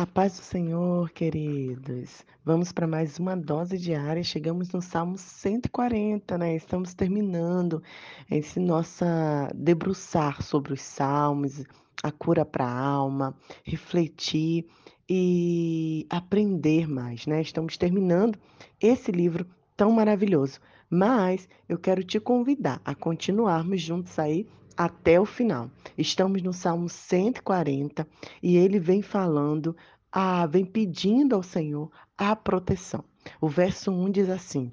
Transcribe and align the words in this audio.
A 0.00 0.06
paz 0.06 0.38
do 0.38 0.42
Senhor, 0.42 1.10
queridos. 1.10 2.24
Vamos 2.42 2.72
para 2.72 2.86
mais 2.86 3.18
uma 3.18 3.36
dose 3.36 3.76
diária. 3.76 4.24
Chegamos 4.24 4.70
no 4.70 4.80
Salmo 4.80 5.18
140, 5.18 6.38
né? 6.38 6.56
Estamos 6.56 6.94
terminando 6.94 7.82
esse 8.30 8.58
nossa 8.58 9.50
debruçar 9.54 10.40
sobre 10.40 10.72
os 10.72 10.80
salmos, 10.80 11.62
a 12.02 12.10
cura 12.10 12.46
para 12.46 12.64
a 12.64 12.82
alma, 12.82 13.36
refletir 13.62 14.64
e 15.06 16.06
aprender 16.08 16.88
mais, 16.88 17.26
né? 17.26 17.42
Estamos 17.42 17.76
terminando 17.76 18.38
esse 18.80 19.12
livro 19.12 19.46
tão 19.76 19.92
maravilhoso. 19.92 20.60
Mas 20.88 21.46
eu 21.68 21.76
quero 21.76 22.02
te 22.02 22.18
convidar 22.18 22.80
a 22.86 22.94
continuarmos 22.94 23.82
juntos 23.82 24.18
aí 24.18 24.48
até 24.76 25.20
o 25.20 25.24
final. 25.24 25.70
Estamos 25.96 26.42
no 26.42 26.52
Salmo 26.52 26.88
140 26.88 28.06
e 28.42 28.56
ele 28.56 28.78
vem 28.78 29.02
falando, 29.02 29.76
vem 30.48 30.64
pedindo 30.64 31.34
ao 31.34 31.42
Senhor 31.42 31.90
a 32.16 32.34
proteção. 32.34 33.04
O 33.40 33.48
verso 33.48 33.90
1 33.90 34.10
diz 34.10 34.28
assim: 34.28 34.70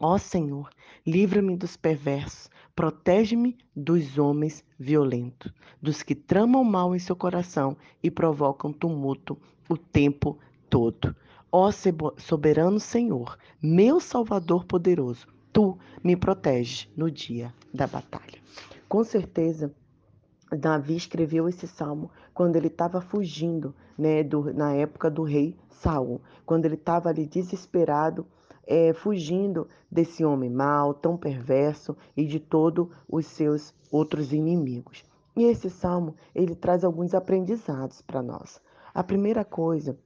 Ó 0.00 0.16
Senhor, 0.16 0.70
livra-me 1.06 1.56
dos 1.56 1.76
perversos, 1.76 2.48
protege-me 2.74 3.58
dos 3.74 4.16
homens 4.16 4.64
violentos, 4.78 5.52
dos 5.82 6.02
que 6.02 6.14
tramam 6.14 6.62
mal 6.62 6.94
em 6.94 6.98
seu 6.98 7.16
coração 7.16 7.76
e 8.02 8.10
provocam 8.10 8.72
tumulto 8.72 9.36
o 9.68 9.76
tempo 9.76 10.38
todo. 10.70 11.14
Ó 11.50 11.70
soberano 12.18 12.78
Senhor, 12.78 13.36
meu 13.60 13.98
Salvador 14.00 14.64
poderoso, 14.64 15.26
tu 15.52 15.78
me 16.04 16.14
proteges 16.14 16.88
no 16.96 17.10
dia 17.10 17.52
da 17.72 17.86
batalha. 17.86 18.38
Com 18.88 19.04
certeza, 19.04 19.74
Davi 20.50 20.96
escreveu 20.96 21.46
esse 21.46 21.68
salmo 21.68 22.10
quando 22.32 22.56
ele 22.56 22.68
estava 22.68 23.02
fugindo, 23.02 23.74
né, 23.98 24.22
do, 24.22 24.52
na 24.54 24.72
época 24.72 25.10
do 25.10 25.22
rei 25.22 25.54
Saul, 25.68 26.22
quando 26.46 26.64
ele 26.64 26.76
estava 26.76 27.10
ali 27.10 27.26
desesperado, 27.26 28.26
é, 28.66 28.94
fugindo 28.94 29.68
desse 29.90 30.24
homem 30.24 30.48
mau, 30.48 30.94
tão 30.94 31.16
perverso 31.16 31.96
e 32.16 32.24
de 32.24 32.40
todos 32.40 32.88
os 33.08 33.26
seus 33.26 33.74
outros 33.90 34.32
inimigos. 34.32 35.04
E 35.36 35.44
esse 35.44 35.68
salmo 35.68 36.14
ele 36.34 36.54
traz 36.54 36.82
alguns 36.82 37.14
aprendizados 37.14 38.00
para 38.00 38.22
nós. 38.22 38.60
A 38.94 39.04
primeira 39.04 39.44
coisa 39.44 39.98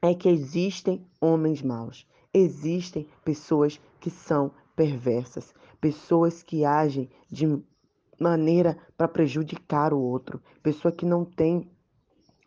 é 0.00 0.14
que 0.14 0.28
existem 0.28 1.04
homens 1.20 1.62
maus, 1.62 2.06
existem 2.32 3.08
pessoas 3.24 3.80
que 3.98 4.10
são 4.10 4.52
perversas, 4.76 5.52
pessoas 5.80 6.42
que 6.42 6.64
agem 6.64 7.10
de 7.30 7.46
maneira 8.18 8.76
para 8.96 9.08
prejudicar 9.08 9.92
o 9.92 10.00
outro, 10.00 10.40
pessoa 10.62 10.92
que 10.92 11.04
não 11.04 11.24
tem 11.24 11.68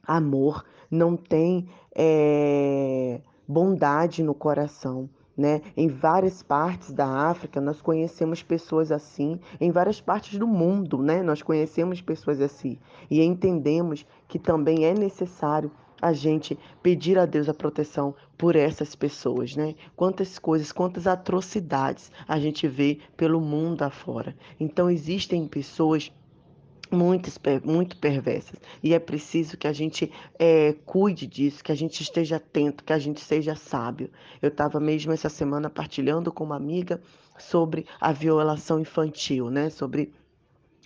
amor, 0.03 0.65
não 0.89 1.17
tem 1.17 1.67
é, 1.95 3.21
bondade 3.47 4.23
no 4.23 4.33
coração. 4.33 5.09
Né? 5.35 5.61
Em 5.75 5.87
várias 5.87 6.41
partes 6.41 6.91
da 6.91 7.05
África 7.05 7.61
nós 7.61 7.79
conhecemos 7.79 8.41
pessoas 8.41 8.91
assim, 8.91 9.39
em 9.61 9.69
várias 9.69 10.01
partes 10.01 10.39
do 10.39 10.47
mundo, 10.47 10.97
né? 10.97 11.21
Nós 11.21 11.43
conhecemos 11.43 12.01
pessoas 12.01 12.41
assim 12.41 12.79
e 13.07 13.21
entendemos 13.21 14.03
que 14.27 14.39
também 14.39 14.85
é 14.85 14.95
necessário 14.95 15.71
a 16.01 16.13
gente 16.13 16.57
pedir 16.81 17.17
a 17.17 17.25
Deus 17.25 17.49
a 17.49 17.53
proteção 17.53 18.15
por 18.37 18.55
essas 18.55 18.95
pessoas, 18.95 19.55
né? 19.55 19.75
Quantas 19.95 20.37
coisas, 20.37 20.71
quantas 20.71 21.07
atrocidades 21.07 22.11
a 22.27 22.39
gente 22.39 22.67
vê 22.67 22.99
pelo 23.15 23.41
mundo 23.41 23.83
afora. 23.83 24.35
Então 24.59 24.89
existem 24.89 25.47
pessoas 25.47 26.11
muito, 26.91 27.29
muito 27.63 27.97
perversas. 27.97 28.59
E 28.81 28.93
é 28.93 28.99
preciso 28.99 29.57
que 29.57 29.67
a 29.67 29.73
gente 29.73 30.11
é, 30.39 30.73
cuide 30.85 31.27
disso, 31.27 31.63
que 31.63 31.71
a 31.71 31.75
gente 31.75 32.01
esteja 32.01 32.37
atento, 32.37 32.83
que 32.83 32.93
a 32.93 32.99
gente 32.99 33.19
seja 33.19 33.55
sábio. 33.55 34.09
Eu 34.41 34.49
estava 34.49 34.79
mesmo 34.79 35.11
essa 35.11 35.29
semana 35.29 35.69
partilhando 35.69 36.31
com 36.31 36.43
uma 36.43 36.55
amiga 36.55 37.01
sobre 37.37 37.85
a 37.99 38.11
violação 38.11 38.79
infantil, 38.79 39.49
né? 39.49 39.69
Sobre 39.69 40.13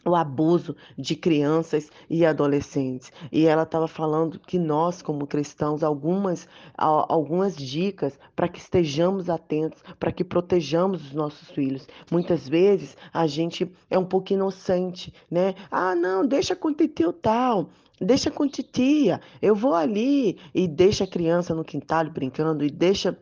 o 0.06 0.16
abuso 0.16 0.76
de 0.98 1.16
crianças 1.16 1.90
e 2.10 2.26
adolescentes. 2.26 3.12
E 3.32 3.46
ela 3.46 3.64
estava 3.64 3.88
falando 3.88 4.40
que 4.40 4.58
nós, 4.58 5.02
como 5.02 5.28
cristãos, 5.28 5.84
algumas, 5.84 6.48
algumas 6.76 7.56
dicas 7.56 8.18
para 8.36 8.48
que 8.48 8.60
estejamos 8.60 9.30
atentos, 9.30 9.84
para 10.00 10.12
que 10.12 10.24
protejamos 10.24 11.06
os 11.06 11.14
nossos 11.14 11.50
filhos. 11.52 11.88
Muitas 12.10 12.48
vezes 12.48 12.98
a 13.14 13.28
gente 13.28 13.72
é 13.90 13.98
um 13.98 14.06
pouco 14.06 14.34
inocente, 14.34 15.14
né? 15.30 15.56
Ah, 15.70 15.96
não, 15.96 16.26
deixa 16.26 16.56
com 16.56 16.74
titio 16.74 17.14
tal. 17.14 17.70
Deixa 18.04 18.32
com 18.32 18.48
titia, 18.48 19.22
eu 19.40 19.54
vou 19.54 19.76
ali 19.76 20.40
e 20.56 20.68
deixa 20.68 21.04
a 21.04 21.08
criança 21.08 21.54
no 21.54 21.64
quintal 21.64 22.10
brincando 22.10 22.66
e 22.66 22.72
deixa 22.72 23.16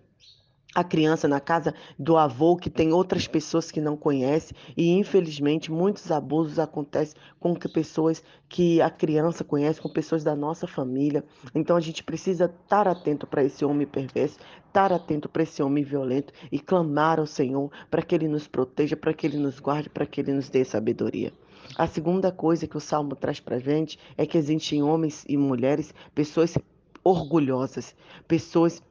a 0.76 0.84
criança 0.84 1.28
na 1.28 1.40
casa 1.40 1.74
do 1.98 2.16
avô 2.16 2.56
que 2.56 2.70
tem 2.70 2.94
outras 2.94 3.28
pessoas 3.28 3.72
que 3.72 3.82
não 3.82 3.98
conhece 3.98 4.54
e 4.78 4.92
infelizmente 4.92 5.72
muitos 5.72 6.12
abusos 6.12 6.60
acontecem 6.60 7.16
com 7.40 7.56
pessoas 7.56 8.24
que 8.48 8.80
a 8.82 8.90
criança 8.90 9.44
conhece, 9.44 9.82
com 9.82 9.90
pessoas 9.90 10.24
da 10.24 10.36
nossa 10.36 10.68
família. 10.68 11.24
Então 11.56 11.76
a 11.76 11.80
gente 11.80 12.04
precisa 12.04 12.46
estar 12.46 12.88
atento 12.88 13.26
para 13.26 13.44
esse 13.44 13.66
homem 13.66 13.88
perverso, 13.88 14.38
estar 14.68 14.94
atento 14.94 15.28
para 15.28 15.44
esse 15.44 15.62
homem 15.64 15.84
violento 15.84 16.32
e 16.52 16.60
clamar 16.60 17.20
ao 17.20 17.26
Senhor 17.26 17.72
para 17.90 18.04
que 18.04 18.14
ele 18.14 18.28
nos 18.28 18.48
proteja, 18.48 18.96
para 18.96 19.14
que 19.14 19.26
ele 19.26 19.38
nos 19.38 19.60
guarde, 19.60 19.90
para 19.90 20.06
que 20.06 20.22
ele 20.22 20.34
nos 20.34 20.50
dê 20.50 20.64
sabedoria. 20.64 21.34
A 21.78 21.88
segunda 21.88 22.32
coisa 22.32 22.68
que 22.68 22.78
o 22.78 22.80
Salmo 22.80 23.16
traz 23.16 23.40
para 23.40 23.60
gente 23.60 24.00
é 24.18 24.26
que 24.26 24.38
existem 24.38 24.84
homens 24.84 25.26
e 25.28 25.36
mulheres, 25.36 25.94
pessoas 26.14 26.58
orgulhosas, 27.04 27.96
pessoas 28.28 28.82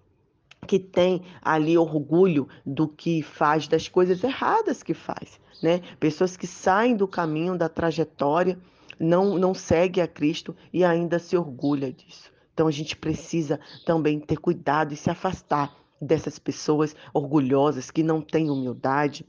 que 0.67 0.79
tem 0.79 1.23
ali 1.43 1.79
orgulho 1.79 2.49
do 2.65 2.89
que 2.89 3.23
faz, 3.23 3.67
das 3.69 3.89
coisas 3.89 4.23
erradas 4.23 4.83
que 4.83 4.95
faz, 4.95 5.41
né? 5.63 5.81
Pessoas 5.99 6.37
que 6.37 6.47
saem 6.47 6.97
do 6.97 7.09
caminho, 7.09 7.57
da 7.57 7.69
trajetória, 7.69 8.59
não, 8.99 9.39
não 9.39 9.55
segue 9.55 10.01
a 10.01 10.09
Cristo 10.09 10.55
e 10.73 10.85
ainda 10.85 11.19
se 11.19 11.37
orgulha 11.37 11.93
disso. 11.93 12.33
Então 12.53 12.67
a 12.67 12.73
gente 12.73 12.97
precisa 12.97 13.61
também 13.87 14.19
ter 14.19 14.37
cuidado 14.37 14.93
e 14.93 14.97
se 14.97 15.09
afastar 15.09 15.77
dessas 16.01 16.39
pessoas 16.39 16.95
orgulhosas 17.15 17.91
que 17.91 18.03
não 18.03 18.21
têm 18.21 18.51
humildade, 18.51 19.25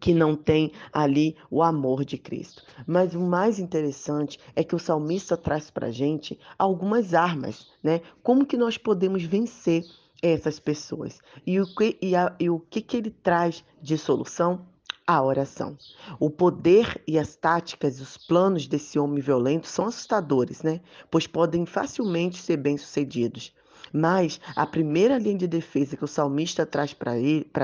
que 0.00 0.12
não 0.12 0.34
têm 0.34 0.72
ali 0.92 1.36
o 1.50 1.62
amor 1.62 2.04
de 2.04 2.18
Cristo. 2.18 2.62
Mas 2.86 3.14
o 3.14 3.20
mais 3.20 3.58
interessante 3.58 4.38
é 4.56 4.64
que 4.64 4.74
o 4.74 4.78
salmista 4.78 5.36
traz 5.36 5.70
para 5.70 5.90
gente 5.90 6.38
algumas 6.58 7.14
armas, 7.14 7.70
né? 7.82 8.00
Como 8.22 8.46
que 8.46 8.56
nós 8.56 8.76
podemos 8.76 9.22
vencer 9.22 9.84
essas 10.22 10.60
pessoas. 10.60 11.18
E 11.44 11.60
o 11.60 11.66
que, 11.66 11.98
e 12.00 12.14
a, 12.14 12.34
e 12.38 12.48
o 12.48 12.60
que, 12.60 12.80
que 12.80 12.96
ele 12.96 13.10
traz 13.10 13.64
de 13.82 13.98
solução? 13.98 14.64
A 15.04 15.20
oração. 15.20 15.76
O 16.20 16.30
poder 16.30 17.02
e 17.08 17.18
as 17.18 17.34
táticas 17.34 18.00
os 18.00 18.16
planos 18.16 18.68
desse 18.68 19.00
homem 19.00 19.20
violento 19.20 19.66
são 19.66 19.86
assustadores, 19.86 20.62
né? 20.62 20.80
Pois 21.10 21.26
podem 21.26 21.66
facilmente 21.66 22.40
ser 22.40 22.56
bem-sucedidos. 22.56 23.52
Mas 23.92 24.40
a 24.54 24.64
primeira 24.64 25.18
linha 25.18 25.38
de 25.38 25.48
defesa 25.48 25.96
que 25.96 26.04
o 26.04 26.08
salmista 26.08 26.64
traz 26.64 26.94
para 26.94 27.12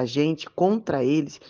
a 0.01 0.05
gente, 0.05 0.51
contra 0.51 1.03
eles, 1.05 1.41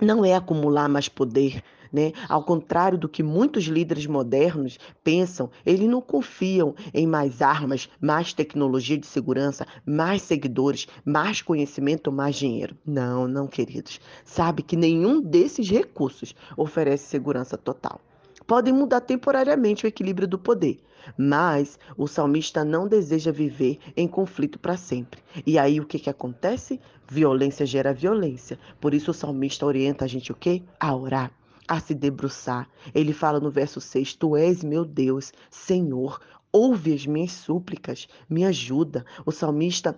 não 0.00 0.24
é 0.24 0.34
acumular 0.34 0.88
mais 0.88 1.08
poder, 1.08 1.62
né? 1.92 2.12
Ao 2.28 2.42
contrário 2.42 2.96
do 2.96 3.08
que 3.08 3.22
muitos 3.22 3.64
líderes 3.64 4.06
modernos 4.06 4.78
pensam, 5.02 5.50
eles 5.64 5.88
não 5.88 6.00
confiam 6.00 6.74
em 6.94 7.06
mais 7.06 7.42
armas, 7.42 7.88
mais 8.00 8.32
tecnologia 8.32 8.96
de 8.96 9.06
segurança, 9.06 9.66
mais 9.84 10.22
seguidores, 10.22 10.86
mais 11.04 11.42
conhecimento, 11.42 12.12
mais 12.12 12.36
dinheiro. 12.36 12.76
Não, 12.86 13.26
não, 13.26 13.46
queridos. 13.46 14.00
Sabe 14.24 14.62
que 14.62 14.76
nenhum 14.76 15.20
desses 15.20 15.68
recursos 15.68 16.34
oferece 16.56 17.08
segurança 17.08 17.56
total. 17.56 18.00
Podem 18.46 18.72
mudar 18.72 19.00
temporariamente 19.00 19.84
o 19.84 19.88
equilíbrio 19.88 20.26
do 20.26 20.38
poder, 20.38 20.80
mas 21.16 21.78
o 21.96 22.06
salmista 22.06 22.64
não 22.64 22.86
deseja 22.86 23.32
viver 23.32 23.78
em 23.96 24.08
conflito 24.08 24.58
para 24.58 24.76
sempre. 24.76 25.20
E 25.46 25.58
aí 25.58 25.80
o 25.80 25.86
que, 25.86 25.98
que 25.98 26.10
acontece? 26.10 26.80
Violência 27.08 27.66
gera 27.66 27.92
violência. 27.92 28.58
Por 28.80 28.94
isso 28.94 29.10
o 29.10 29.14
salmista 29.14 29.66
orienta 29.66 30.04
a 30.04 30.08
gente 30.08 30.32
o 30.32 30.34
quê? 30.34 30.62
A 30.78 30.94
orar 30.94 31.30
a 31.68 31.78
se 31.78 31.94
debruçar. 31.94 32.68
Ele 32.92 33.12
fala 33.12 33.38
no 33.38 33.48
verso 33.48 33.80
6: 33.80 34.14
Tu 34.14 34.36
és 34.36 34.64
meu 34.64 34.84
Deus, 34.84 35.32
Senhor, 35.48 36.20
ouve 36.52 36.92
as 36.92 37.06
minhas 37.06 37.30
súplicas, 37.30 38.08
me 38.28 38.44
ajuda. 38.44 39.04
O 39.24 39.30
salmista 39.30 39.96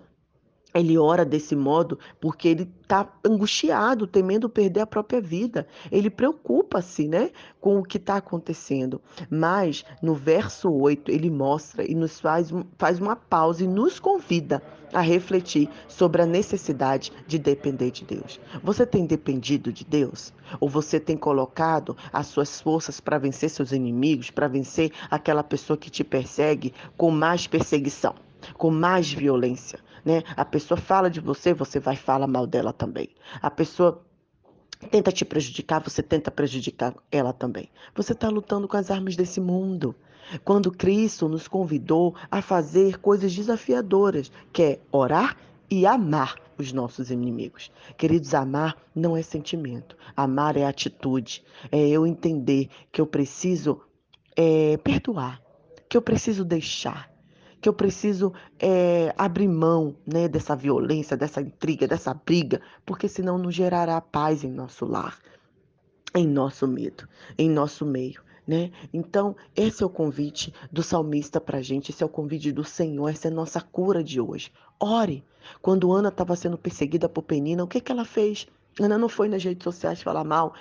Ele 0.73 0.97
ora 0.97 1.23
desse 1.23 1.55
modo 1.55 1.99
porque 2.19 2.47
ele 2.47 2.69
está 2.81 3.07
angustiado, 3.23 4.07
temendo 4.07 4.49
perder 4.49 4.81
a 4.81 4.87
própria 4.87 5.21
vida. 5.21 5.67
Ele 5.91 6.09
preocupa-se 6.09 7.07
né, 7.07 7.31
com 7.61 7.79
o 7.79 7.83
que 7.83 7.97
está 7.97 8.17
acontecendo. 8.17 9.01
Mas 9.29 9.85
no 10.01 10.15
verso 10.15 10.71
8, 10.71 11.11
ele 11.11 11.29
mostra 11.29 11.89
e 11.89 11.93
nos 11.93 12.19
faz, 12.19 12.51
faz 12.77 12.99
uma 12.99 13.15
pausa 13.15 13.63
e 13.63 13.67
nos 13.67 13.99
convida 13.99 14.61
a 14.93 15.01
refletir 15.01 15.67
sobre 15.87 16.21
a 16.21 16.25
necessidade 16.25 17.11
de 17.27 17.39
depender 17.39 17.91
de 17.91 18.05
Deus. 18.05 18.39
Você 18.63 18.85
tem 18.85 19.05
dependido 19.05 19.73
de 19.73 19.83
Deus? 19.83 20.31
Ou 20.59 20.69
você 20.69 20.99
tem 20.99 21.17
colocado 21.17 21.97
as 22.11 22.27
suas 22.27 22.61
forças 22.61 22.99
para 22.99 23.17
vencer 23.17 23.49
seus 23.49 23.71
inimigos, 23.71 24.29
para 24.29 24.47
vencer 24.47 24.91
aquela 25.09 25.43
pessoa 25.43 25.75
que 25.75 25.89
te 25.89 26.03
persegue 26.03 26.73
com 26.95 27.09
mais 27.09 27.47
perseguição, 27.47 28.13
com 28.57 28.69
mais 28.71 29.11
violência? 29.11 29.79
né? 30.03 30.23
A 30.35 30.43
pessoa 30.43 30.77
fala 30.77 31.09
de 31.09 31.19
você, 31.19 31.53
você 31.53 31.79
vai 31.79 31.95
falar 31.95 32.27
mal 32.27 32.45
dela 32.45 32.73
também. 32.73 33.09
A 33.41 33.49
pessoa 33.49 34.03
tenta 34.91 35.11
te 35.11 35.23
prejudicar, 35.23 35.81
você 35.81 36.03
tenta 36.03 36.29
prejudicar 36.29 36.93
ela 37.11 37.31
também. 37.31 37.69
Você 37.95 38.13
está 38.13 38.29
lutando 38.29 38.67
com 38.67 38.77
as 38.77 38.91
armas 38.91 39.15
desse 39.15 39.39
mundo. 39.39 39.95
Quando 40.43 40.71
Cristo 40.71 41.27
nos 41.27 41.47
convidou 41.47 42.15
a 42.29 42.41
fazer 42.41 42.99
coisas 42.99 43.33
desafiadoras, 43.33 44.31
que 44.51 44.63
é 44.63 44.79
orar 44.91 45.37
e 45.69 45.85
amar 45.85 46.35
os 46.57 46.71
nossos 46.71 47.09
inimigos. 47.09 47.71
Queridos, 47.97 48.33
amar 48.33 48.77
não 48.93 49.17
é 49.17 49.21
sentimento, 49.21 49.97
amar 50.15 50.55
é 50.55 50.65
atitude. 50.65 51.43
É 51.71 51.87
eu 51.87 52.05
entender 52.05 52.69
que 52.91 53.01
eu 53.01 53.07
preciso 53.07 53.81
é, 54.35 54.77
perdoar, 54.77 55.41
que 55.89 55.97
eu 55.97 56.01
preciso 56.01 56.45
deixar, 56.45 57.12
que 57.63 57.69
eu 57.69 57.73
preciso 57.73 58.33
é, 58.59 59.15
abrir 59.17 59.47
mão 59.47 59.95
né, 60.05 60.27
dessa 60.27 60.53
violência, 60.53 61.15
dessa 61.15 61.39
intriga, 61.39 61.87
dessa 61.87 62.13
briga, 62.13 62.59
porque 62.85 63.07
senão 63.07 63.37
não 63.37 63.49
gerará 63.49 64.01
paz 64.01 64.43
em 64.43 64.51
nosso 64.51 64.85
lar, 64.85 65.17
em 66.13 66.27
nosso 66.27 66.67
medo, 66.67 67.07
em 67.37 67.49
nosso 67.49 67.85
meio. 67.85 68.21
Né? 68.45 68.69
Então, 68.93 69.33
esse 69.55 69.81
é 69.81 69.85
o 69.85 69.89
convite 69.89 70.53
do 70.69 70.83
salmista 70.83 71.39
para 71.39 71.59
a 71.59 71.61
gente, 71.61 71.91
esse 71.91 72.03
é 72.03 72.05
o 72.05 72.09
convite 72.09 72.51
do 72.51 72.65
Senhor, 72.65 73.07
essa 73.07 73.29
é 73.29 73.31
a 73.31 73.33
nossa 73.33 73.61
cura 73.61 74.03
de 74.03 74.19
hoje. 74.19 74.51
Ore. 74.77 75.23
Quando 75.61 75.93
Ana 75.93 76.09
estava 76.09 76.35
sendo 76.35 76.57
perseguida 76.57 77.07
por 77.07 77.21
Penina, 77.21 77.63
o 77.63 77.67
que, 77.67 77.79
que 77.79 77.93
ela 77.93 78.03
fez? 78.03 78.45
Ana 78.79 78.97
não 78.97 79.07
foi 79.07 79.29
nas 79.29 79.43
redes 79.43 79.63
sociais 79.63 80.01
falar 80.01 80.23
mal, 80.23 80.53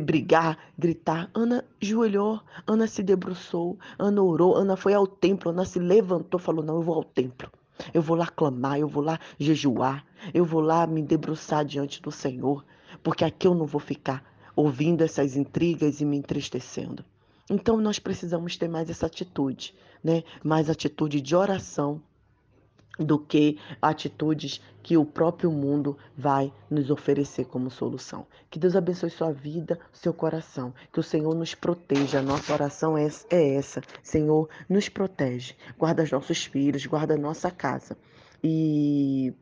brigar, 0.00 0.58
gritar. 0.76 1.30
Ana 1.32 1.64
joelhou, 1.80 2.40
Ana 2.66 2.86
se 2.86 3.02
debruçou, 3.02 3.78
Ana 3.98 4.22
orou, 4.22 4.56
Ana 4.56 4.76
foi 4.76 4.92
ao 4.92 5.06
templo, 5.06 5.50
Ana 5.50 5.64
se 5.64 5.78
levantou, 5.78 6.40
falou: 6.40 6.64
Não, 6.64 6.76
eu 6.76 6.82
vou 6.82 6.96
ao 6.96 7.04
templo. 7.04 7.50
Eu 7.94 8.02
vou 8.02 8.16
lá 8.16 8.26
clamar, 8.26 8.78
eu 8.78 8.88
vou 8.88 9.02
lá 9.02 9.18
jejuar, 9.38 10.04
eu 10.34 10.44
vou 10.44 10.60
lá 10.60 10.86
me 10.86 11.02
debruçar 11.02 11.64
diante 11.64 12.02
do 12.02 12.10
Senhor, 12.10 12.64
porque 13.02 13.24
aqui 13.24 13.46
eu 13.46 13.54
não 13.54 13.66
vou 13.66 13.80
ficar 13.80 14.22
ouvindo 14.54 15.02
essas 15.02 15.36
intrigas 15.36 16.00
e 16.00 16.04
me 16.04 16.16
entristecendo. 16.16 17.04
Então 17.48 17.80
nós 17.80 17.98
precisamos 17.98 18.56
ter 18.56 18.68
mais 18.68 18.90
essa 18.90 19.06
atitude, 19.06 19.74
né? 20.04 20.22
Mais 20.42 20.68
atitude 20.68 21.20
de 21.20 21.34
oração, 21.34 22.02
do 23.00 23.18
que 23.18 23.58
atitudes 23.80 24.60
que 24.82 24.96
o 24.96 25.04
próprio 25.04 25.50
mundo 25.50 25.96
vai 26.16 26.52
nos 26.70 26.90
oferecer 26.90 27.46
como 27.46 27.70
solução. 27.70 28.26
Que 28.50 28.58
Deus 28.58 28.76
abençoe 28.76 29.10
sua 29.10 29.32
vida, 29.32 29.78
seu 29.92 30.12
coração. 30.12 30.72
Que 30.92 31.00
o 31.00 31.02
Senhor 31.02 31.34
nos 31.34 31.54
proteja. 31.54 32.20
A 32.20 32.22
nossa 32.22 32.52
oração 32.52 32.96
é, 32.96 33.08
é 33.30 33.54
essa. 33.54 33.82
Senhor, 34.02 34.48
nos 34.68 34.88
protege. 34.88 35.54
Guarda 35.78 36.02
os 36.02 36.10
nossos 36.10 36.44
filhos, 36.44 36.86
guarda 36.86 37.14
a 37.14 37.18
nossa 37.18 37.50
casa. 37.50 37.96
E 38.42 39.34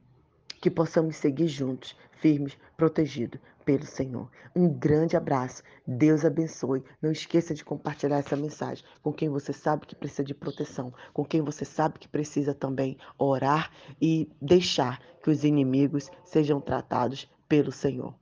que 0.60 0.70
possamos 0.70 1.16
seguir 1.16 1.48
juntos, 1.48 1.96
firmes, 2.20 2.56
protegidos 2.76 3.40
pelo 3.64 3.84
Senhor. 3.84 4.30
Um 4.56 4.68
grande 4.68 5.16
abraço. 5.16 5.62
Deus 5.86 6.24
abençoe. 6.24 6.82
Não 7.02 7.12
esqueça 7.12 7.54
de 7.54 7.64
compartilhar 7.64 8.18
essa 8.18 8.34
mensagem 8.34 8.84
com 9.02 9.12
quem 9.12 9.28
você 9.28 9.52
sabe 9.52 9.86
que 9.86 9.94
precisa 9.94 10.24
de 10.24 10.34
proteção, 10.34 10.92
com 11.12 11.24
quem 11.24 11.42
você 11.42 11.64
sabe 11.64 11.98
que 11.98 12.08
precisa 12.08 12.54
também 12.54 12.96
orar 13.18 13.70
e 14.00 14.26
deixar 14.40 15.00
que 15.22 15.30
os 15.30 15.44
inimigos 15.44 16.10
sejam 16.24 16.60
tratados 16.60 17.30
pelo 17.46 17.70
Senhor. 17.70 18.14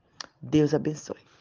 Deus 0.43 0.75
abençoe. 0.75 1.36